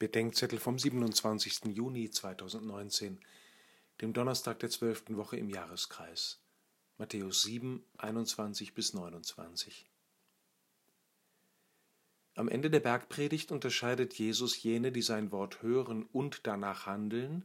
[0.00, 1.66] Bedenkzettel vom 27.
[1.66, 3.20] Juni 2019,
[4.00, 6.40] dem Donnerstag der zwölften Woche im Jahreskreis.
[6.98, 9.88] Matthäus 7, 21 bis 29.
[12.34, 17.44] Am Ende der Bergpredigt unterscheidet Jesus jene, die sein Wort hören und danach handeln,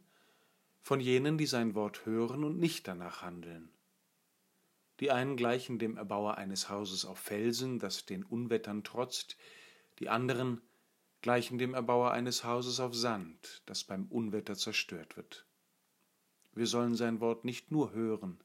[0.81, 3.69] von jenen, die sein Wort hören und nicht danach handeln.
[5.01, 9.37] Die einen gleichen dem Erbauer eines Hauses auf Felsen, das den Unwettern trotzt,
[9.99, 10.63] die anderen
[11.21, 15.45] gleichen dem Erbauer eines Hauses auf Sand, das beim Unwetter zerstört wird.
[16.53, 18.39] Wir sollen sein Wort nicht nur hören,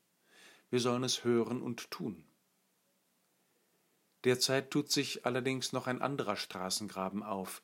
[0.70, 2.24] wir sollen es hören und tun.
[4.24, 7.62] Derzeit tut sich allerdings noch ein anderer Straßengraben auf.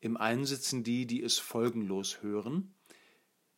[0.00, 2.74] Im einen sitzen die, die es folgenlos hören,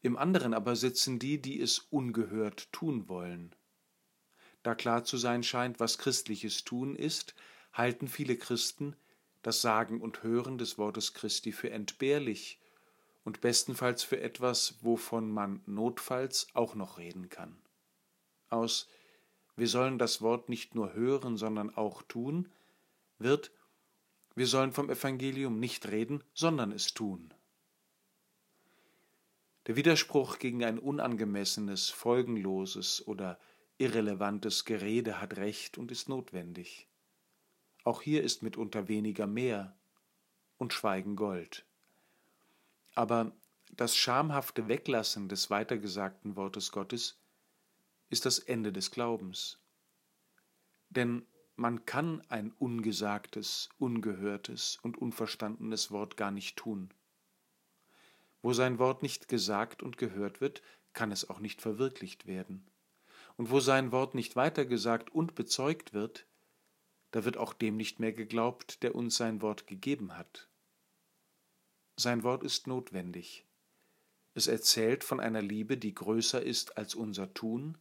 [0.02, 3.54] im anderen aber sitzen die, die es ungehört tun wollen.
[4.62, 7.34] Da klar zu sein scheint, was christliches Tun ist,
[7.72, 8.96] halten viele Christen
[9.44, 12.58] das Sagen und Hören des Wortes Christi für entbehrlich
[13.24, 17.56] und bestenfalls für etwas, wovon man notfalls auch noch reden kann.
[18.48, 18.88] Aus
[19.56, 22.50] wir sollen das Wort nicht nur hören, sondern auch tun,
[23.18, 23.52] wird
[24.34, 27.32] wir sollen vom Evangelium nicht reden, sondern es tun.
[29.66, 33.38] Der Widerspruch gegen ein unangemessenes, folgenloses oder
[33.78, 36.88] irrelevantes Gerede hat Recht und ist notwendig.
[37.84, 39.76] Auch hier ist mitunter weniger mehr
[40.56, 41.66] und Schweigen Gold.
[42.94, 43.32] Aber
[43.70, 47.20] das schamhafte Weglassen des weitergesagten Wortes Gottes
[48.08, 49.58] ist das Ende des Glaubens.
[50.88, 51.26] Denn
[51.56, 56.90] man kann ein ungesagtes, ungehörtes und unverstandenes Wort gar nicht tun.
[58.42, 62.66] Wo sein Wort nicht gesagt und gehört wird, kann es auch nicht verwirklicht werden.
[63.36, 66.26] Und wo sein Wort nicht weitergesagt und bezeugt wird,
[67.14, 70.48] da wird auch dem nicht mehr geglaubt, der uns sein Wort gegeben hat.
[71.96, 73.46] Sein Wort ist notwendig.
[74.32, 77.78] Es erzählt von einer Liebe, die größer ist als unser Tun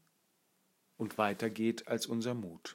[0.97, 2.71] und weitergeht als unser Mut.